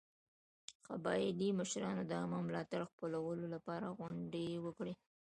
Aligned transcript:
قبایلي 0.87 1.49
مشرانو 1.59 2.03
د 2.05 2.11
عامه 2.19 2.39
ملاتړ 2.47 2.81
خپلولو 2.91 3.45
لپاره 3.55 3.95
غونډې 3.99 4.45
وکړې. 4.65 4.93